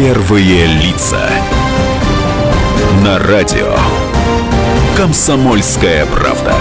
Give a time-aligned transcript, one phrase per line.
[0.00, 1.28] Первые лица.
[3.02, 3.74] На радио.
[4.96, 6.54] Комсомольская правда.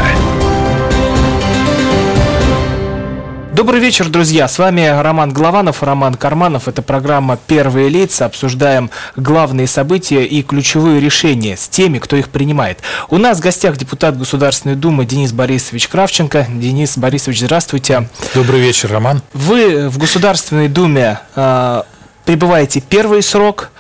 [3.54, 4.47] Добрый вечер, друзья.
[4.47, 6.68] С вами Роман Голованов, Роман Карманов.
[6.68, 8.26] Это программа «Первые лица».
[8.26, 12.79] Обсуждаем главные события и ключевые решения с теми, кто их принимает.
[13.12, 16.48] У нас в гостях депутат Государственной Думы Денис Борисович Кравченко.
[16.49, 18.09] Денис Борисович, здравствуйте.
[18.34, 19.22] Добрый вечер, Роман.
[19.34, 21.84] Вы в Государственной Думе э,
[22.27, 23.72] пребываете первый срок.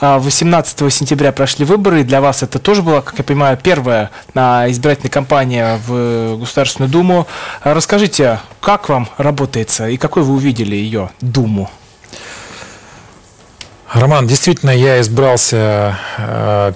[0.00, 4.10] 18 а, сентября прошли выборы, и для вас это тоже была, как я понимаю, первая
[4.34, 7.28] избирательная кампания в Государственную Думу.
[7.62, 11.70] Расскажите, как вам работается и какой вы увидели ее Думу?
[13.92, 15.96] Роман, действительно, я избрался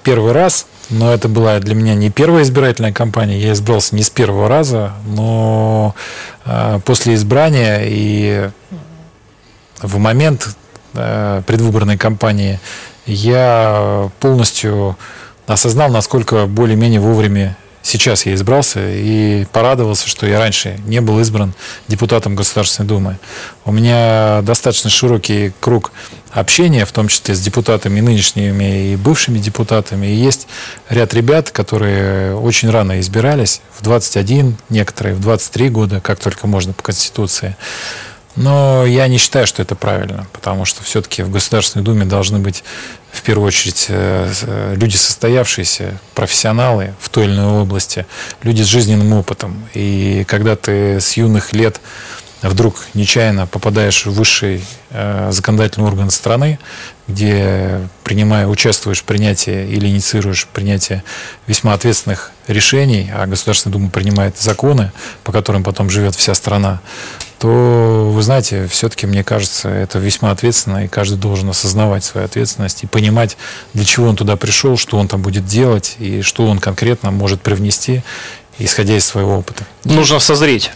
[0.04, 3.40] первый раз, но это была для меня не первая избирательная кампания.
[3.40, 5.96] Я избрался не с первого раза, но
[6.84, 8.50] после избрания и
[9.82, 10.56] в момент
[11.46, 12.60] предвыборной кампании
[13.06, 14.96] я полностью
[15.46, 21.54] осознал, насколько более-менее вовремя сейчас я избрался и порадовался, что я раньше не был избран
[21.86, 23.18] депутатом Государственной Думы.
[23.64, 25.92] У меня достаточно широкий круг
[26.32, 30.06] общения, в том числе с депутатами нынешними и бывшими депутатами.
[30.06, 30.48] И есть
[30.88, 36.72] ряд ребят, которые очень рано избирались, в 21, некоторые в 23 года, как только можно
[36.72, 37.56] по Конституции.
[38.36, 42.62] Но я не считаю, что это правильно, потому что все-таки в Государственной Думе должны быть
[43.10, 48.06] в первую очередь э, э, люди состоявшиеся, профессионалы в той или иной области,
[48.42, 49.66] люди с жизненным опытом.
[49.72, 51.80] И когда ты с юных лет
[52.48, 56.58] вдруг нечаянно попадаешь в высший э, законодательный орган страны,
[57.08, 61.02] где принимая, участвуешь в принятии или инициируешь принятие
[61.46, 64.92] весьма ответственных решений, а Государственная Дума принимает законы,
[65.24, 66.80] по которым потом живет вся страна,
[67.38, 72.82] то, вы знаете, все-таки, мне кажется, это весьма ответственно, и каждый должен осознавать свою ответственность
[72.82, 73.36] и понимать,
[73.74, 77.42] для чего он туда пришел, что он там будет делать, и что он конкретно может
[77.42, 78.02] привнести,
[78.58, 79.64] исходя из своего опыта.
[79.84, 80.70] Нужно созреть.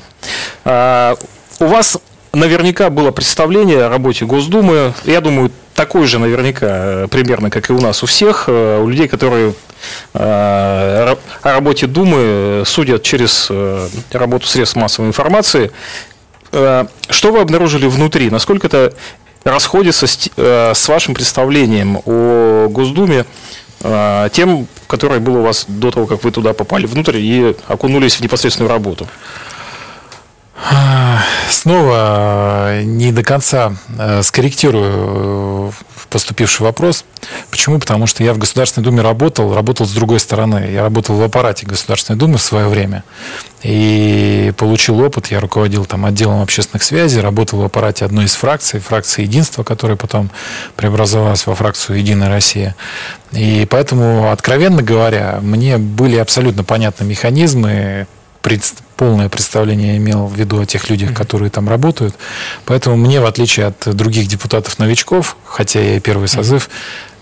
[1.60, 1.98] У вас
[2.32, 4.94] наверняка было представление о работе Госдумы.
[5.04, 8.88] Я думаю, такое же наверняка э, примерно, как и у нас у всех, э, у
[8.88, 9.52] людей, которые
[10.14, 13.50] э, о работе Думы судят через
[14.10, 15.70] работу средств массовой информации.
[16.50, 18.30] Что вы обнаружили внутри?
[18.30, 18.94] Насколько это
[19.44, 23.24] расходится с вашим представлением о Госдуме,
[24.32, 28.20] тем, которое было у вас до того, как вы туда попали внутрь и окунулись в
[28.20, 29.06] непосредственную работу?
[31.48, 35.70] Снова не до конца э, скорректирую э,
[36.08, 37.04] поступивший вопрос.
[37.50, 37.78] Почему?
[37.78, 40.70] Потому что я в Государственной Думе работал, работал с другой стороны.
[40.72, 43.04] Я работал в аппарате Государственной Думы в свое время
[43.62, 45.28] и получил опыт.
[45.28, 49.96] Я руководил там отделом общественных связей, работал в аппарате одной из фракций, фракции Единства, которая
[49.96, 50.30] потом
[50.76, 52.76] преобразовалась во фракцию Единая Россия.
[53.32, 58.06] И поэтому, откровенно говоря, мне были абсолютно понятны механизмы
[59.00, 62.14] полное представление имел в виду о тех людях, которые там работают.
[62.66, 66.68] Поэтому мне, в отличие от других депутатов-новичков, хотя я и первый созыв,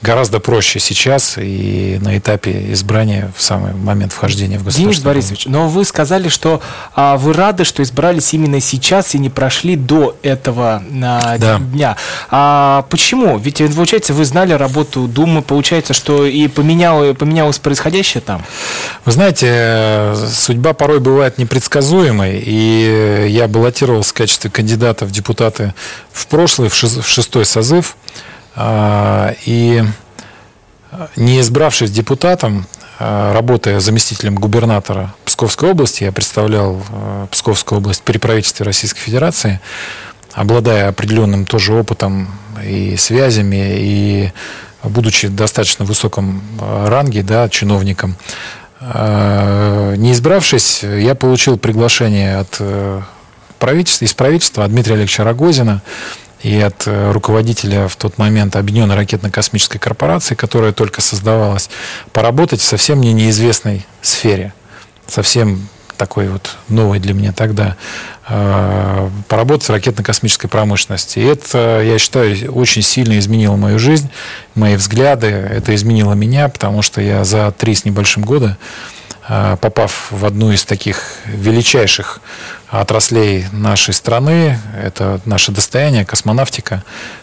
[0.02, 4.92] гораздо проще сейчас и на этапе избрания в самый момент вхождения в государство.
[4.92, 6.62] Денис Борисович, но вы сказали, что
[6.94, 11.58] а, вы рады, что избрались именно сейчас и не прошли до этого а, да.
[11.58, 11.96] дня.
[12.30, 13.38] А почему?
[13.38, 18.44] Ведь получается, вы знали работу Думы, получается, что и поменяло, поменялось происходящее там.
[19.04, 25.74] Вы знаете, судьба порой бывает непредсказуемой, и я баллотировался в качестве кандидата в депутаты
[26.12, 27.96] в прошлый, в шестой созыв.
[28.60, 29.84] А, и
[31.16, 32.66] не избравшись депутатом,
[32.98, 39.60] а, работая заместителем губернатора Псковской области, я представлял а, Псковскую область при правительстве Российской Федерации,
[40.32, 42.28] обладая определенным тоже опытом
[42.64, 44.32] и связями, и
[44.82, 48.16] будучи достаточно высоком ранге, да, чиновником,
[48.80, 53.00] не избравшись, я получил приглашение от э,
[53.58, 55.82] правительства, из правительства Дмитрия Олеговича Рогозина
[56.42, 61.68] и от э, руководителя в тот момент Объединенной ракетно-космической корпорации, которая только создавалась,
[62.12, 64.52] поработать в совсем мне неизвестной сфере,
[65.06, 67.76] совсем такой вот новой для меня тогда,
[68.28, 71.18] э, поработать в ракетно-космической промышленности.
[71.18, 74.08] И это, я считаю, очень сильно изменило мою жизнь,
[74.54, 75.26] мои взгляды.
[75.26, 78.56] Это изменило меня, потому что я за три с небольшим года
[79.28, 82.20] попав в одну из таких величайших
[82.68, 86.82] отраслей нашей страны, это наше достояние, космонавтика,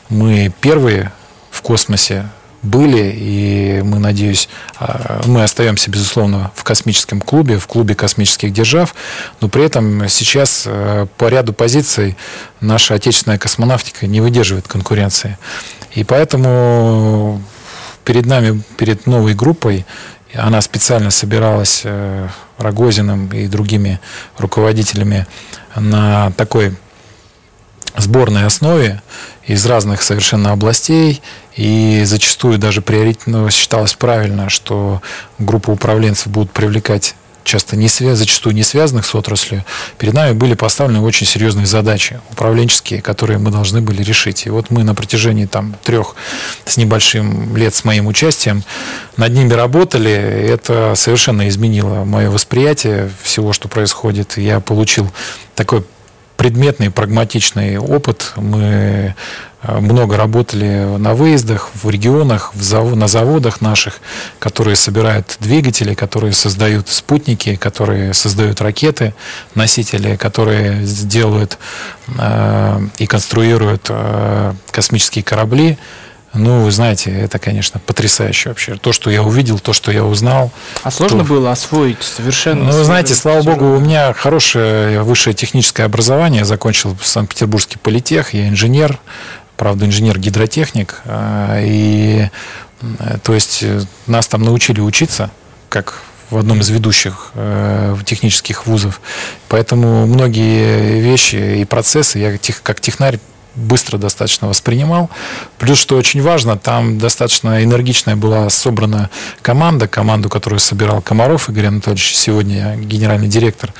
[0.10, 1.12] мы первые
[1.52, 2.30] в космосе
[2.66, 4.50] были, и мы, надеюсь,
[4.80, 8.96] э, мы остаемся, безусловно, в космическом клубе, в клубе космических держав,
[9.40, 12.18] но при этом сейчас э, по ряду позиций
[12.60, 15.38] наша отечественная космонавтика не выдерживает конкуренции.
[15.94, 17.42] И поэтому
[18.04, 19.86] перед нами, перед новой группой,
[20.38, 22.28] она специально собиралась э,
[22.58, 24.00] Рогозиным и другими
[24.38, 25.28] руководителями
[25.76, 26.76] на такой
[27.98, 29.02] сборной основе
[29.46, 31.22] из разных совершенно областей.
[31.56, 35.02] И зачастую даже приоритетно считалось правильно, что
[35.40, 37.16] группа управленцев будут привлекать
[37.46, 39.64] часто не связ, зачастую не связанных с отраслью,
[39.98, 44.46] перед нами были поставлены очень серьезные задачи управленческие, которые мы должны были решить.
[44.48, 46.16] И вот мы на протяжении там трех
[46.66, 48.64] с небольшим лет с моим участием
[49.16, 50.12] над ними работали.
[50.12, 54.38] Это совершенно изменило мое восприятие всего, что происходит.
[54.38, 55.10] Я получил
[55.56, 55.86] такой
[56.46, 58.34] предметный, прагматичный опыт.
[58.36, 59.16] Мы
[59.64, 62.96] э, много работали на выездах, в регионах, в зав...
[62.96, 64.00] на заводах наших,
[64.38, 69.16] которые собирают двигатели, которые создают спутники, которые создают ракеты,
[69.56, 71.58] носители, которые делают
[72.20, 75.80] э, и конструируют э, космические корабли.
[76.36, 78.76] Ну, вы знаете, это, конечно, потрясающе вообще.
[78.76, 80.52] То, что я увидел, то, что я узнал.
[80.84, 81.26] А сложно то...
[81.26, 82.66] было освоить совершенно?
[82.66, 86.40] Ну, вы знаете, слава богу, у меня хорошее высшее техническое образование.
[86.40, 89.00] Я закончил Санкт-Петербургский политех, я инженер,
[89.58, 91.02] правда, инженер-гидротехник.
[91.06, 92.30] А, и,
[92.82, 95.32] э, то есть, э, нас там научили учиться,
[95.70, 99.00] как в одном из ведущих э, технических вузов.
[99.48, 103.20] Поэтому многие вещи и процессы я тех, как технарь
[103.56, 105.10] быстро достаточно воспринимал.
[105.58, 109.10] Плюс, что очень важно, там достаточно энергичная была собрана
[109.42, 113.74] команда, команду, которую собирал Комаров Игорь Анатольевич, сегодня генеральный директор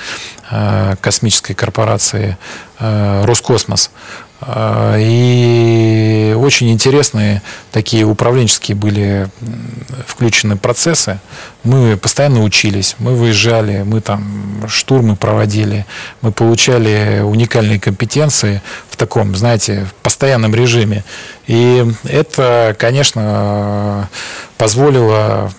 [0.50, 2.38] э, космической корпорации
[2.80, 3.92] э, Роскосмос.
[4.48, 9.28] А, и очень интересные такие управленческие были
[10.06, 11.20] включены процессы.
[11.64, 15.86] Мы постоянно учились, мы выезжали, мы там штурмы проводили,
[16.22, 21.04] мы получали уникальные компетенции в таком, знаете, в постоянном режиме.
[21.48, 24.10] И это, конечно,
[24.58, 25.52] позволило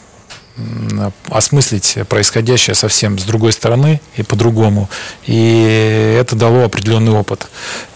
[1.29, 4.88] осмыслить происходящее совсем с другой стороны и по-другому.
[5.26, 7.49] И это дало определенный опыт.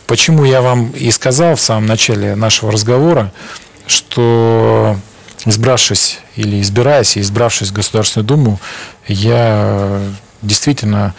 [0.06, 3.32] Почему я вам и сказал в самом начале нашего разговора,
[3.86, 4.96] что
[5.46, 8.60] избравшись или избираясь и избравшись в Государственную Думу,
[9.06, 10.00] я
[10.42, 11.14] действительно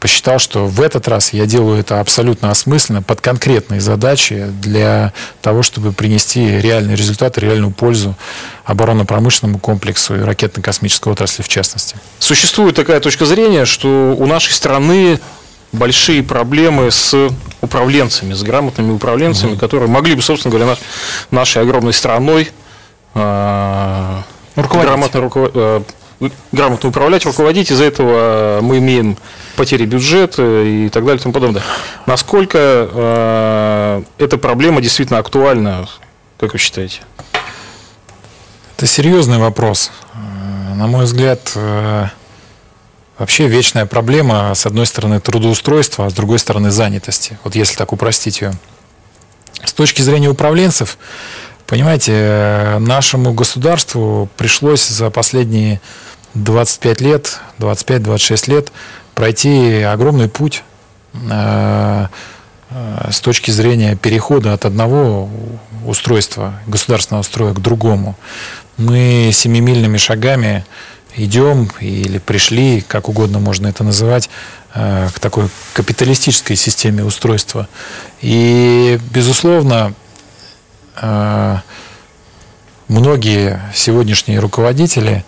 [0.00, 5.12] посчитал, что в этот раз я делаю это абсолютно осмысленно, под конкретные задачи для
[5.42, 8.14] того, чтобы принести реальный результат, реальную пользу
[8.64, 11.96] оборонно-промышленному комплексу и ракетно-космической отрасли в частности.
[12.18, 15.20] Существует такая точка зрения, что у нашей страны
[15.72, 19.60] большие проблемы с управленцами, с грамотными управленцами, угу.
[19.60, 20.78] которые могли бы, собственно говоря, наш,
[21.30, 22.50] нашей огромной страной
[23.14, 24.22] э,
[24.56, 25.86] грамотно, руковод...
[26.20, 27.70] э, грамотно управлять, руководить.
[27.70, 29.16] Из-за этого мы имеем
[29.56, 31.62] потери бюджета и так далее и тому подобное.
[32.06, 35.88] Насколько э, эта проблема действительно актуальна,
[36.38, 37.00] как вы считаете?
[38.76, 39.90] Это серьезный вопрос.
[40.74, 42.06] На мой взгляд, э,
[43.18, 47.38] Вообще вечная проблема, с одной стороны, трудоустройства, а с другой стороны, занятости.
[47.44, 48.52] Вот если так упростить ее.
[49.64, 50.98] С точки зрения управленцев,
[51.66, 55.80] понимаете, нашему государству пришлось за последние
[56.34, 58.72] 25 лет, 25-26 лет
[59.14, 60.62] пройти огромный путь
[61.14, 62.06] э,
[62.70, 65.28] э, с точки зрения перехода от одного
[65.86, 68.16] устройства, государственного строя к другому.
[68.76, 70.66] Мы семимильными шагами
[71.16, 74.28] идем или пришли, как угодно можно это называть,
[74.74, 77.68] э, к такой капиталистической системе устройства.
[78.20, 80.05] И, безусловно, э,
[82.88, 85.24] многие сегодняшние руководители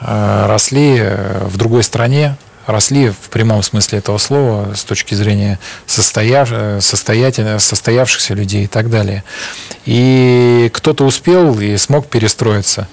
[0.00, 1.02] э, росли
[1.42, 2.36] в другой стране,
[2.66, 6.50] росли в прямом смысле этого слова с точки зрения состояв,
[6.80, 9.24] состоявшихся людей и так далее.
[9.86, 12.88] И кто-то успел и смог перестроиться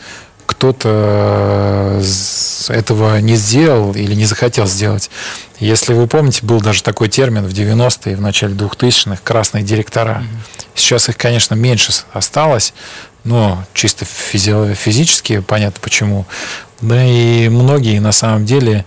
[0.48, 2.04] кто-то э,
[2.70, 5.12] этого не сделал или не захотел сделать.
[5.60, 10.24] Если вы помните, был даже такой термин в 90-е, в начале 2000-х, красные директора.
[10.74, 12.74] Сейчас их, конечно, меньше осталось,
[13.24, 16.26] но чисто физи- физически понятно почему.
[16.82, 18.86] Да и многие, на самом деле,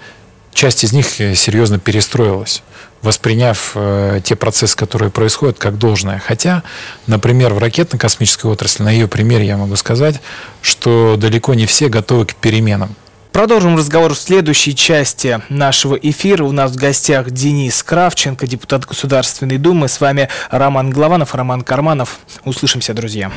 [0.54, 2.62] часть из них э, серьезно перестроилась
[3.02, 6.22] восприняв э, те процессы, которые происходят, как должное.
[6.24, 6.62] Хотя,
[7.06, 10.20] например, в ракетно-космической отрасли, на ее примере я могу сказать,
[10.62, 12.94] что далеко не все готовы к переменам.
[13.32, 16.44] Продолжим разговор в следующей части нашего эфира.
[16.44, 19.88] У нас в гостях Денис Кравченко, депутат Государственной Думы.
[19.88, 22.18] С вами Роман Главанов, Роман Карманов.
[22.44, 23.30] Услышимся, друзья.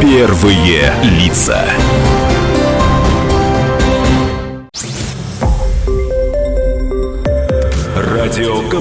[0.00, 1.64] Первые лица.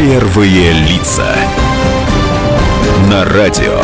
[0.00, 1.36] Первые лица.
[3.10, 3.78] На радио.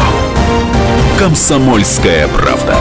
[1.19, 2.75] Комсомольская правда.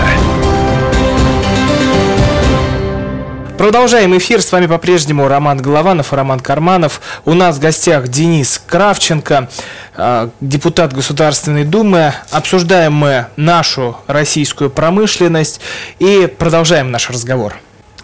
[3.57, 4.41] Продолжаем эфир.
[4.41, 7.01] С вами по-прежнему Роман Голованов и Роман Карманов.
[7.25, 9.49] У нас в гостях Денис Кравченко,
[9.97, 12.13] а, депутат Государственной Думы.
[12.31, 15.59] Обсуждаем мы нашу российскую промышленность
[15.99, 17.55] и продолжаем наш разговор.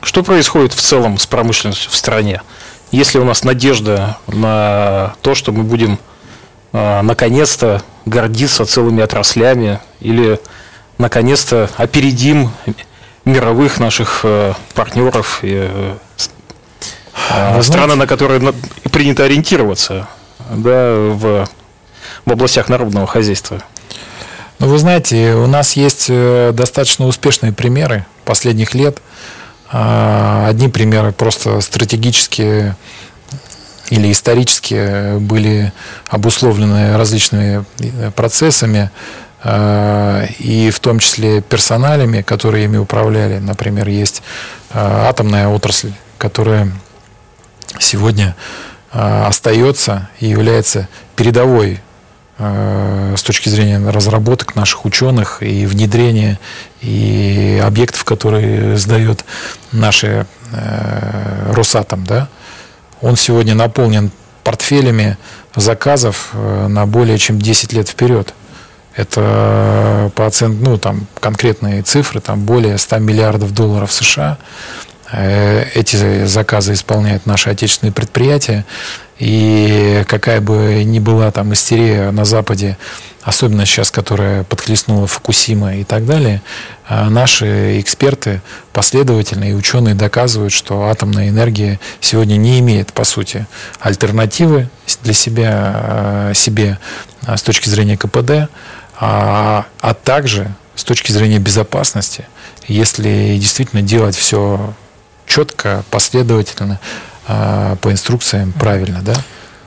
[0.04, 2.42] Что происходит в целом с промышленностью в стране?
[2.92, 5.98] Если у нас надежда на то, что мы будем
[6.74, 10.42] э, наконец-то гордиться целыми отраслями или
[10.98, 12.52] наконец-то опередим
[13.24, 15.96] мировых наших э, партнеров и э,
[17.30, 18.54] э, страны, на которые
[18.92, 20.10] принято ориентироваться
[20.50, 21.48] да, в,
[22.26, 23.64] в областях народного хозяйства.
[24.60, 29.40] Ну, вы знаете, у нас есть э, достаточно успешные примеры последних лет– а,
[29.72, 32.76] одни примеры просто стратегические
[33.92, 35.74] или исторически были
[36.08, 38.90] обусловлены различными э, процессами,
[39.44, 43.40] а, и в том числе персоналями, которые ими управляли.
[43.40, 44.24] Например, есть
[44.72, 46.72] а, атомная отрасль, которая
[47.80, 48.36] сегодня
[48.92, 51.80] остается и является передовой
[52.38, 56.40] с точки зрения разработок наших ученых и внедрения
[56.82, 59.26] и объектов, которые сдает
[59.72, 62.30] наши э, Росатом, да,
[63.02, 64.12] он сегодня наполнен
[64.44, 65.18] портфелями
[65.56, 68.34] заказов э, на более чем 10 лет вперед.
[68.96, 74.38] Это по оценке, ну, там конкретные цифры, там более 100 миллиардов долларов США.
[75.14, 78.66] Эти заказы исполняют наши отечественные предприятия.
[79.22, 82.76] И какая бы ни была там истерия на Западе,
[83.22, 86.42] особенно сейчас, которая подхлестнула Фукусима и так далее,
[86.88, 88.42] а наши эксперты
[88.74, 93.46] последовательно и ученые доказывают, что атомная энергия сегодня не имеет, по сути,
[93.80, 94.70] альтернативы
[95.04, 96.80] для себя, а, себе
[97.28, 98.50] а, с точки зрения КПД,
[99.00, 102.26] а, а также с точки зрения безопасности,
[102.68, 104.74] если действительно делать все
[105.28, 106.80] четко, последовательно,
[107.82, 109.14] по инструкциям правильно, да?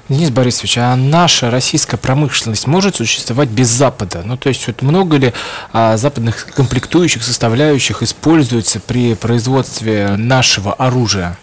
[0.08, 4.22] Денис Борисович, а наша российская промышленность может существовать без Запада?
[4.22, 5.32] Ну, то есть, вот много ли
[5.72, 11.38] а, западных комплектующих, составляющих используется при производстве нашего оружия?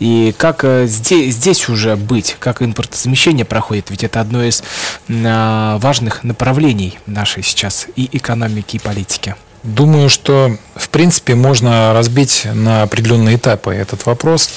[0.00, 3.90] И как а, здесь, здесь уже быть, как импортозамещение проходит?
[3.90, 4.64] Ведь это одно из
[5.08, 9.36] а, важных направлений нашей сейчас и экономики, и политики.
[9.62, 14.50] Думаю, что, в принципе, можно разбить на определенные этапы этот вопрос.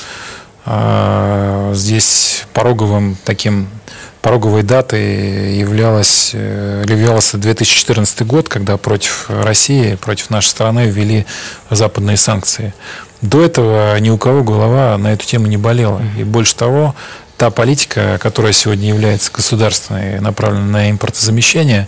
[0.70, 3.70] А, здесь пороговым таким
[4.22, 11.26] пороговой датой являлась, э, являлся 2014 год, когда против России, против нашей страны ввели
[11.70, 12.74] западные санкции.
[13.22, 16.02] До этого ни у кого голова на эту тему не болела.
[16.18, 16.96] И больше того,
[17.38, 21.88] та политика, которая сегодня является государственной, направленной на импортозамещение,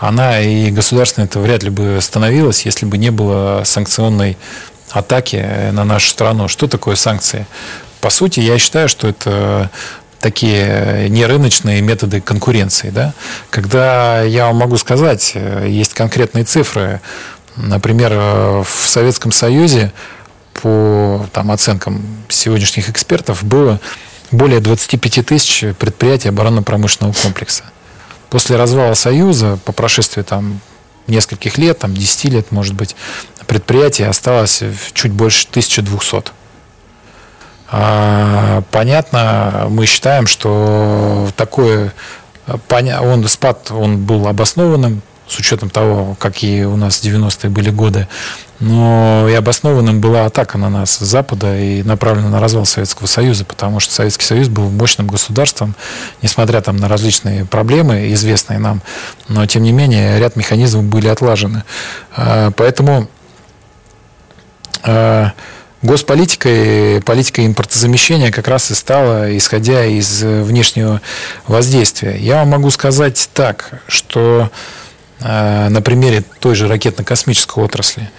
[0.00, 4.36] она и государственной это вряд ли бы становилась, если бы не было санкционной
[4.90, 6.48] атаки на нашу страну.
[6.48, 7.46] Что такое санкции?
[8.00, 9.70] По сути, я считаю, что это
[10.20, 12.90] такие нерыночные методы конкуренции.
[12.90, 13.14] Да?
[13.50, 17.00] Когда я вам могу сказать, есть конкретные цифры.
[17.56, 18.12] Например,
[18.64, 19.92] в Советском Союзе
[20.54, 23.80] по там, оценкам сегодняшних экспертов было
[24.30, 27.64] более 25 тысяч предприятий оборонно-промышленного комплекса.
[28.30, 30.60] После развала Союза, по прошествии там,
[31.06, 32.96] нескольких лет, там, 10 лет, может быть,
[33.46, 34.62] предприятий осталось
[34.92, 36.32] чуть больше 1200.
[37.68, 41.90] А, понятно, мы считаем, что такой
[42.46, 48.06] он, спад он был обоснованным, с учетом того, какие у нас 90-е были годы.
[48.60, 53.44] Но и обоснованным была атака на нас с Запада и направлена на развал Советского Союза,
[53.44, 55.74] потому что Советский Союз был мощным государством,
[56.22, 58.80] несмотря там на различные проблемы, известные нам,
[59.28, 61.64] но тем не менее ряд механизмов были отлажены.
[62.16, 63.08] А, поэтому
[65.82, 71.02] Госполитика и политика импортозамещения как раз и стала, исходя из внешнего
[71.46, 72.16] воздействия.
[72.16, 74.50] Я вам могу сказать так, что
[75.20, 78.10] э, на примере той же ракетно-космической отрасли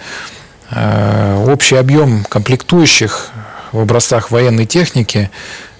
[0.70, 3.30] э, общий объем комплектующих
[3.72, 5.28] в образцах военной техники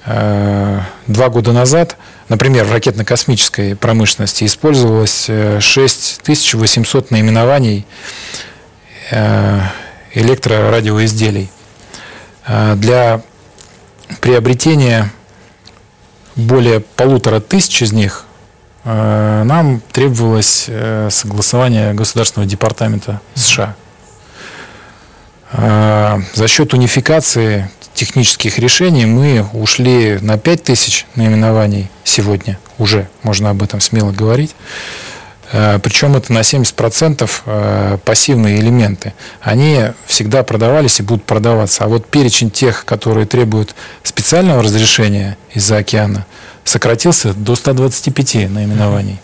[0.05, 1.97] э, два года назад,
[2.29, 7.87] например, в ракетно-космической промышленности использовалось э, 6800 наименований
[9.13, 9.61] э,
[10.15, 11.51] электрорадиоизделий.
[12.49, 13.21] Э, Для
[14.21, 15.11] приобретения
[16.35, 18.25] более полутора тысяч из них
[18.85, 23.77] э, нам требовалось э, согласование Государственного департамента США.
[25.53, 32.59] Э, За счет унификации технических решений мы ушли на 5000 наименований сегодня.
[32.79, 34.55] Уже можно об этом смело говорить.
[35.53, 39.15] Э, Причем это на 70% э, пассивные элементы.
[39.41, 41.85] Они всегда продавались и будут продаваться.
[41.85, 46.27] А вот перечень тех, которые требуют специального разрешения из-за океана,
[46.65, 49.21] сократился до 125 наименований.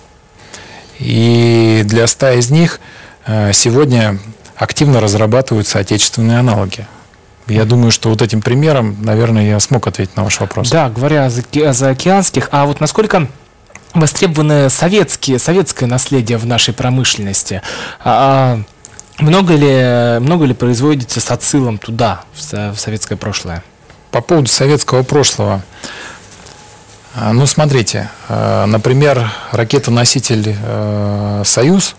[0.98, 2.80] И для 100 из них
[3.26, 4.18] э, сегодня
[4.56, 6.86] активно разрабатываются отечественные аналоги.
[7.46, 10.70] Я думаю, что вот этим примером, наверное, я смог ответить на ваш вопрос.
[10.70, 13.28] Да, говоря о заокеанских, а вот насколько
[13.94, 17.62] востребованы советские, советское наследие в нашей промышленности?
[18.00, 18.58] А,
[19.18, 23.62] а много ли, много ли производится с отсылом туда, в, со- в советское прошлое?
[24.10, 25.62] По поводу советского прошлого.
[27.14, 31.94] А, Ну, смотрите, э, например, ракетоноситель э, «Союз»,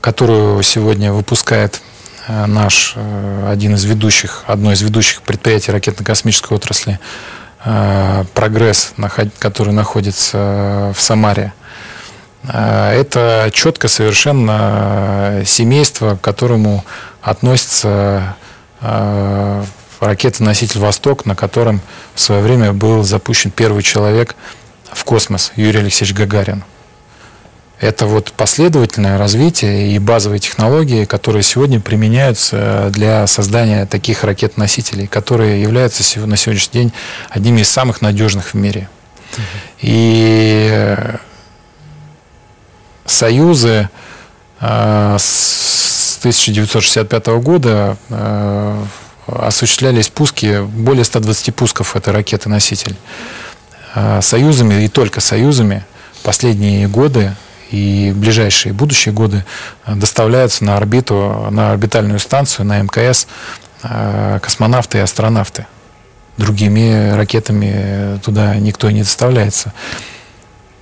[0.00, 1.80] которую сегодня выпускает
[2.26, 6.98] э, наш э, один из ведущих, одно из ведущих предприятий ракетно-космической отрасли
[8.34, 11.52] «Прогресс», наход- который находится э, в Самаре,
[12.44, 16.84] Э, это четко совершенно э, семейство, к которому
[17.22, 18.36] относится
[18.80, 19.64] э,
[20.00, 21.80] ракета-носитель «Восток», на котором
[22.14, 24.34] в свое время был запущен первый человек
[24.90, 26.64] в космос, Юрий Алексеевич Гагарин.
[27.80, 35.62] Это вот последовательное развитие и базовые технологии, которые сегодня применяются для создания таких ракет-носителей, которые
[35.62, 36.92] являются на сегодняшний день
[37.30, 38.90] одними из самых надежных в мире.
[39.80, 40.94] И
[43.06, 43.88] союзы
[44.60, 48.84] э, с 1965 года э,
[49.26, 52.96] осуществлялись пуски, более 120 пусков этой ракеты-носитель.
[53.94, 55.86] Э, Союзами и только союзами
[56.22, 57.34] последние годы
[57.70, 59.44] и ближайшие будущие годы
[59.86, 63.26] э, доставляются на орбиту, на орбитальную станцию, на МКС
[63.82, 65.66] э, космонавты и астронавты.
[66.36, 69.72] Другими ракетами туда никто не доставляется.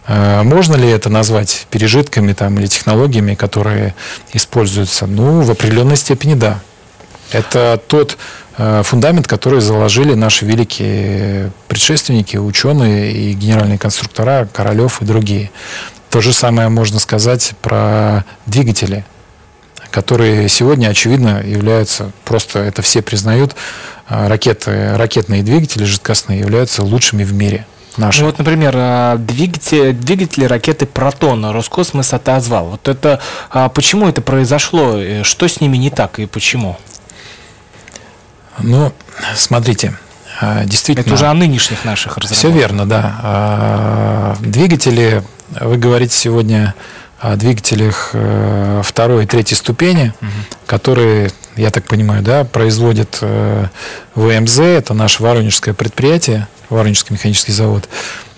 [0.07, 3.95] Э, Можно ли это назвать пережитками там, или технологиями, которые
[4.33, 5.07] используются?
[5.07, 6.61] Ну, в определенной степени да.
[7.31, 8.17] Это тот
[8.57, 15.51] э, фундамент, который заложили наши великие предшественники, ученые и генеральные конструктора, Королев и другие.
[16.11, 19.05] То же самое можно сказать про двигатели,
[19.91, 23.55] которые сегодня, очевидно, являются, просто это все признают,
[24.09, 27.67] э, ракеты, ракетные двигатели жидкостные являются лучшими в мире.
[27.99, 28.21] Наши.
[28.21, 32.67] Ну вот, например, а, двигатели, двигатели ракеты «Протон» Роскосмос отозвал.
[32.67, 33.19] Вот это
[33.51, 34.97] а, почему это произошло?
[34.97, 36.79] Э, Что с ними не так и почему?
[38.59, 38.93] Ну,
[39.35, 39.99] смотрите,
[40.41, 41.05] э, действительно...
[41.05, 42.39] Это уже о нынешних наших разработках.
[42.39, 43.19] Все верно, да.
[43.21, 45.25] А, Двигатели,
[45.61, 46.75] вы говорите сегодня
[47.19, 50.13] о двигателях э, второй и третьей ступени,
[50.67, 53.67] которые, я так понимаю, да, производит э,
[54.15, 57.89] ВМЗ, это наше воронежское предприятие, Воронежский механический завод.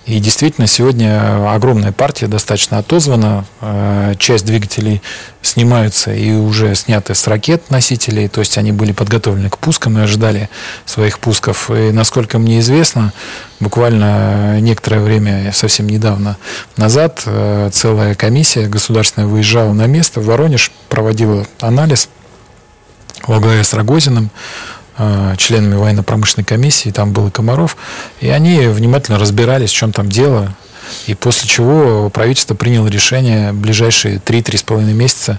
[0.06, 3.44] И действительно, сегодня огромная партия достаточно отозвана.
[3.60, 5.02] Э, Часть двигателей
[5.42, 10.02] снимаются и уже сняты с ракет носителей, то есть они были подготовлены к пускам и
[10.02, 10.48] ожидали
[10.86, 11.70] своих пусков.
[11.70, 13.12] И насколько мне известно,
[13.60, 16.38] буквально некоторое время, совсем недавно
[16.76, 22.08] назад, э, целая комиссия государственная выезжала на место в Воронеж, проводила анализ
[23.26, 24.30] во главе с Рогозиным,
[25.38, 27.76] членами военно-промышленной комиссии, там был и Комаров,
[28.20, 30.54] и они внимательно разбирались, в чем там дело,
[31.06, 35.38] и после чего правительство приняло решение в ближайшие 3-3,5 месяца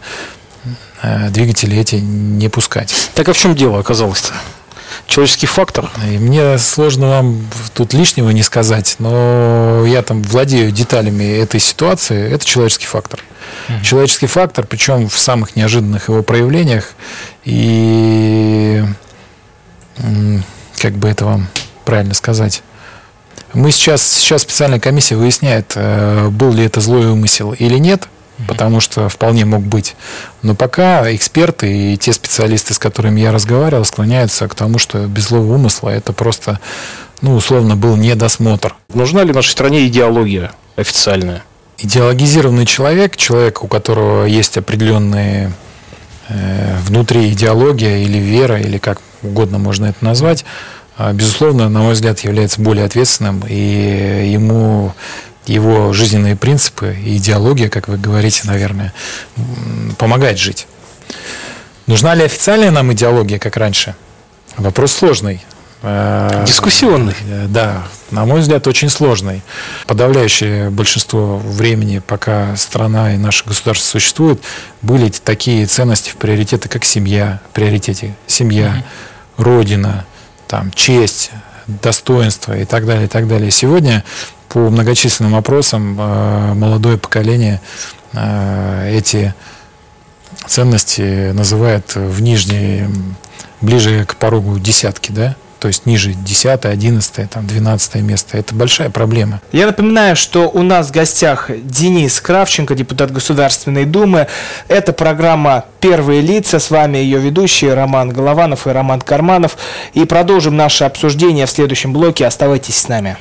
[1.02, 2.94] э, двигатели эти не пускать.
[3.16, 4.34] Так а в чем дело оказалось-то?
[5.08, 5.90] Человеческий фактор?
[6.10, 12.32] И мне сложно вам тут лишнего не сказать, но я там владею деталями этой ситуации.
[12.32, 13.20] Это человеческий фактор.
[13.84, 16.92] Человеческий фактор, причем в самых неожиданных его проявлениях.
[17.44, 18.84] И
[20.77, 21.47] как бы это вам
[21.86, 22.63] правильно сказать?
[23.54, 28.08] Мы сейчас, сейчас специальная комиссия выясняет, э, был ли это злой умысел или нет,
[28.47, 29.95] потому что вполне мог быть.
[30.41, 35.27] Но пока эксперты и те специалисты, с которыми я разговаривал, склоняются к тому, что без
[35.27, 36.60] злого умысла это просто,
[37.21, 38.75] ну, условно, был недосмотр.
[38.93, 41.43] Нужна ли нашей стране идеология официальная?
[41.77, 45.51] Идеологизированный человек, человек, у которого есть определенные
[46.30, 50.45] э, внутри идеология или вера, или как угодно можно это назвать,
[50.97, 54.93] а, безусловно, на мой взгляд, является более ответственным, и ему
[55.47, 58.93] его жизненные принципы и идеология, как вы говорите, наверное,
[59.97, 60.67] помогает жить.
[61.88, 63.95] Нужна ли официальная нам идеология, как раньше?
[64.57, 65.43] Вопрос сложный.
[65.81, 67.15] Э, Дискуссионный.
[67.27, 69.41] Э, да, на мой взгляд, очень сложный.
[69.88, 74.41] Подавляющее большинство времени, пока страна и наше государство существуют,
[74.81, 79.11] были такие ценности в приоритете, как семья, в приоритете семья, mm-hmm.
[79.41, 80.06] Родина,
[80.47, 81.32] там, честь,
[81.67, 83.51] достоинство и так далее, и так далее.
[83.51, 84.04] Сегодня
[84.49, 87.62] по многочисленным опросам э, молодое поколение
[88.13, 89.34] эти
[90.45, 92.88] ценности называет в нижней,
[93.62, 95.38] ближе к порогу десятки, да?
[95.62, 98.36] То есть ниже 10, 11, там, 12 место.
[98.36, 99.41] Это большая проблема.
[99.52, 104.26] Я напоминаю, что у нас в гостях Денис Кравченко, депутат Государственной Думы.
[104.67, 106.58] Это программа «Первые лица».
[106.58, 109.56] С вами ее ведущие Роман Голованов и Роман Карманов.
[109.93, 112.26] И продолжим наше обсуждение в следующем блоке.
[112.26, 113.15] Оставайтесь с нами.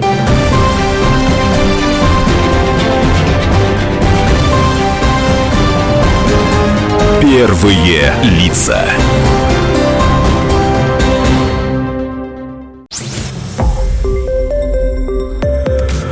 [7.20, 8.82] Первые лица.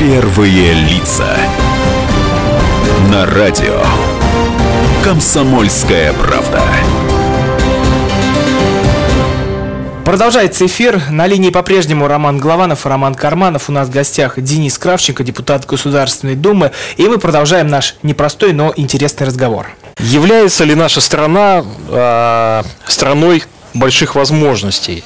[0.00, 1.36] Первые лица.
[3.12, 3.82] На радио.
[5.04, 6.62] Комсомольская правда.
[10.06, 11.02] Продолжается эфир.
[11.10, 13.68] На линии по-прежнему Роман Главанов и Роман Карманов.
[13.68, 16.72] У нас в гостях Денис Кравченко, депутат Государственной Думы.
[16.96, 19.68] И мы продолжаем наш непростой, но интересный разговор.
[19.98, 23.42] Является ли наша страна э, страной
[23.74, 25.04] больших возможностей?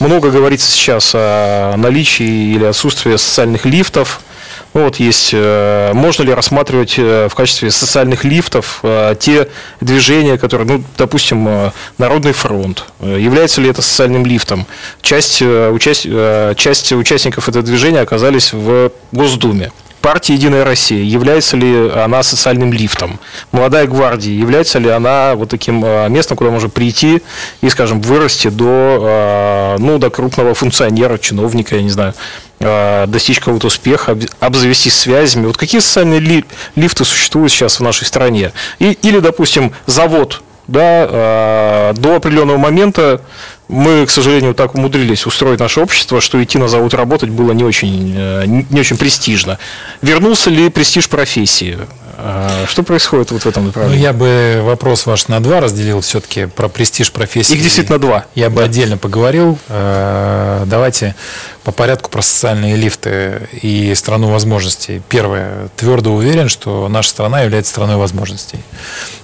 [0.00, 4.20] Много говорится сейчас о наличии или отсутствии социальных лифтов–
[4.74, 9.48] ну, вот есть, э, можно ли рассматривать э, в качестве социальных лифтов э, те
[9.80, 14.66] движения, которые, ну, допустим, Народный фронт, является ли это социальным лифтом?
[15.00, 16.06] Часть, участь,
[16.56, 19.70] часть участников этого движения оказались в Госдуме
[20.04, 23.18] партия «Единая Россия», является ли она социальным лифтом?
[23.52, 25.80] Молодая гвардия, является ли она вот таким
[26.12, 27.22] местом, куда можно прийти
[27.62, 32.14] и, скажем, вырасти до, ну, до крупного функционера, чиновника, я не знаю,
[32.60, 35.46] Э, достичь какого-то успеха, обзавестись связями.
[35.46, 36.44] Вот какие социальные ли,
[36.76, 38.52] лифты существуют сейчас в нашей стране?
[38.78, 43.20] И, или, допустим, завод да, до определенного момента
[43.68, 47.64] мы, к сожалению, так умудрились устроить наше общество, что идти на завод работать было не
[47.64, 49.58] очень, э, не очень престижно.
[50.02, 51.78] Вернулся ли престиж профессии?
[52.16, 53.98] А, что происходит вот в этом направлении?
[53.98, 57.54] Ну, я бы вопрос ваш на два разделил все-таки про престиж профессии.
[57.54, 58.26] Их действительно два.
[58.34, 58.64] Я бы да.
[58.64, 59.58] отдельно поговорил.
[59.68, 61.14] Э, давайте
[61.64, 65.00] по порядку про социальные лифты и страну возможностей.
[65.08, 65.68] Первое.
[65.76, 68.60] Твердо уверен, что наша страна является страной возможностей.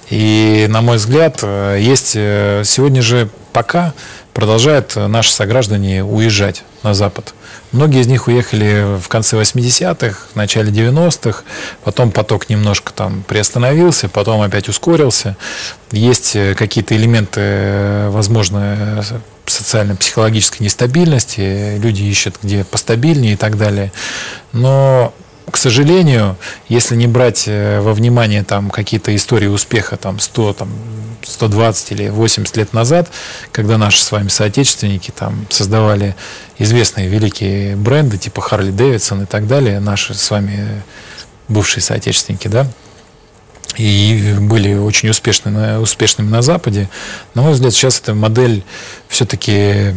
[0.09, 3.93] И, на мой взгляд, э, есть сегодня же пока
[4.33, 7.33] продолжают наши сограждане уезжать на Запад.
[7.71, 11.43] Многие из них уехали в конце 80-х, в начале 90-х,
[11.83, 15.37] потом поток немножко там приостановился, потом опять ускорился.
[15.91, 19.03] Есть э, какие-то элементы, э, возможно,
[19.45, 23.91] социально-психологической нестабильности, люди ищут где постабильнее и так далее.
[24.53, 25.13] Но
[25.49, 26.37] к сожалению,
[26.69, 30.69] если не брать э, во внимание там какие-то истории успеха там 100, там
[31.23, 33.09] 120 или 80 лет назад,
[33.51, 36.15] когда наши с вами соотечественники там создавали
[36.57, 40.83] известные великие бренды типа Харли Дэвидсон и так далее, наши с вами
[41.47, 42.67] бывшие соотечественники, да,
[43.77, 46.89] и были очень успешны, успешными на Западе.
[47.33, 48.63] На мой взгляд, сейчас эта модель
[49.07, 49.93] все-таки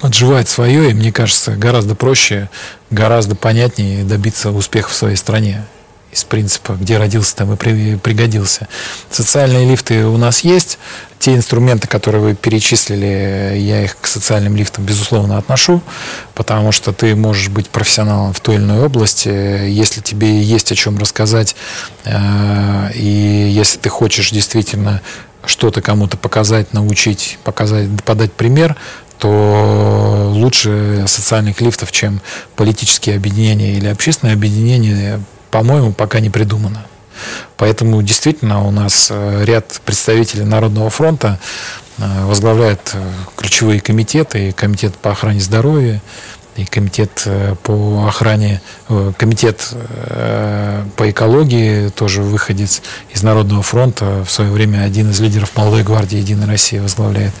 [0.00, 2.48] отживает свое, и мне кажется, гораздо проще,
[2.90, 5.64] гораздо понятнее добиться успеха в своей стране
[6.16, 8.68] из принципа, где родился, там и пригодился.
[9.10, 10.78] Социальные лифты у нас есть.
[11.18, 15.82] Те инструменты, которые вы перечислили, я их к социальным лифтам, безусловно, отношу,
[16.34, 20.74] потому что ты можешь быть профессионалом в той или иной области, если тебе есть о
[20.74, 21.56] чем рассказать,
[22.04, 25.00] э, и если ты хочешь действительно
[25.44, 28.76] что-то кому-то показать, научить, показать, подать пример,
[29.18, 32.20] то лучше социальных лифтов, чем
[32.56, 36.84] политические объединения или общественные объединения, по-моему, пока не придумано.
[37.56, 41.38] Поэтому действительно у нас э, ряд представителей Народного фронта
[41.98, 42.94] возглавляет
[43.36, 46.02] ключевые комитеты, и комитет по охране здоровья,
[46.54, 47.26] и комитет
[47.62, 48.60] по охране,
[49.16, 49.72] комитет
[50.96, 52.82] по экологии, тоже выходец
[53.14, 57.32] из Народного фронта, в свое время один из лидеров Молодой гвардии Единой России возглавляет,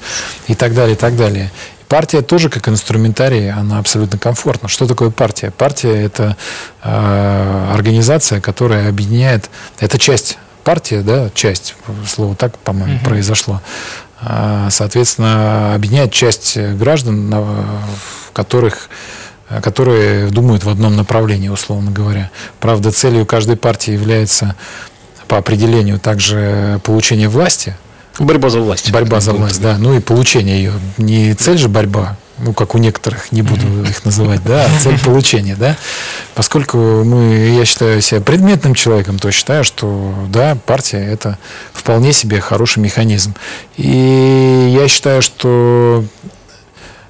[0.48, 1.50] и так далее, и так далее.
[1.88, 4.68] Партия тоже как инструментарий, она абсолютно комфортна.
[4.68, 5.50] Что такое партия?
[5.50, 6.36] Партия– это
[6.82, 11.76] э, организация, которая объединяет, это часть партия, да, часть,
[12.08, 13.04] слово так, по-моему, uh-huh.
[13.04, 13.62] произошло,
[14.20, 18.88] а, соответственно, объединяет часть граждан, в которых
[19.62, 22.30] которые думают в одном направлении, условно говоря.
[22.58, 24.56] Правда, целью каждой партии является
[25.28, 27.76] по определению также получение власти,
[28.18, 28.90] Борьба за власть.
[28.90, 29.76] Борьба за власть, да.
[29.78, 30.72] Ну и получение ее.
[30.96, 34.98] Не цель же борьба, ну, как у некоторых, не буду их называть, да, а цель
[35.04, 35.76] получения, да.
[36.34, 41.38] Поскольку мы, я считаю себя предметным человеком, то считаю, что, да, партия– это
[41.72, 43.34] вполне себе хороший механизм.
[43.76, 46.04] И я считаю, что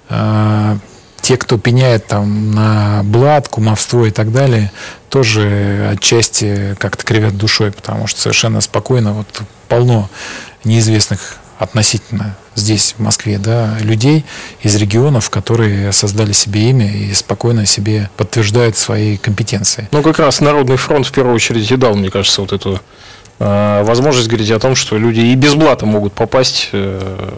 [0.08, 0.76] э,
[1.22, 4.70] те, кто пеняет там на блат, кумовство и так далее,
[5.08, 10.08] тоже отчасти как-то кривят душой, потому что совершенно спокойно вот полно
[10.64, 14.24] неизвестных относительно здесь, в Москве, да, людей
[14.62, 19.88] из регионов, которые создали себе имя и спокойно себе подтверждают свои компетенции.
[19.92, 22.80] Ну, как раз Народный фронт в первую очередь и дал, мне кажется, вот эту
[23.38, 27.36] возможность говорить о том, что люди и без блата могут попасть, э,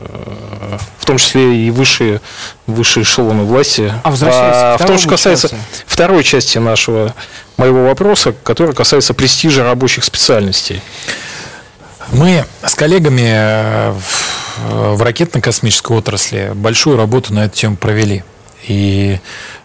[0.99, 2.21] в том числе и высшие,
[2.67, 3.93] высшие эшелоны власти.
[4.05, 5.51] А а, в том, что касается
[5.87, 7.15] второй части нашего
[7.57, 10.81] моего вопроса, который касается престижа рабочих специальностей.
[12.13, 13.95] Мы с коллегами э,
[14.59, 18.23] в ракетно-космической отрасли большую работу на эту тему провели.
[18.67, 19.19] И